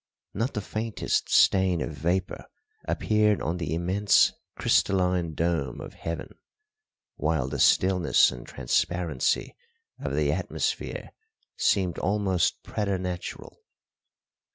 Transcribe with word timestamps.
Not 0.33 0.55
the 0.55 0.61
faintest 0.61 1.29
stain 1.29 1.79
of 1.79 1.91
vapour 1.91 2.45
appeared 2.87 3.39
on 3.39 3.57
the 3.57 3.75
immense 3.75 4.33
crystalline 4.57 5.35
dome 5.35 5.79
of 5.79 5.93
heaven, 5.93 6.39
while 7.17 7.47
the 7.47 7.59
stillness 7.59 8.31
and 8.31 8.47
transparency 8.47 9.55
of 9.99 10.15
the 10.15 10.31
atmosphere 10.31 11.11
seemed 11.55 11.99
almost 11.99 12.63
preternatural. 12.63 13.59